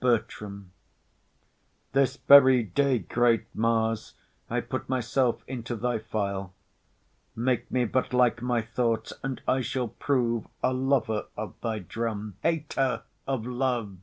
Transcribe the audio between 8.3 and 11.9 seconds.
my thoughts, and I shall prove A lover of thy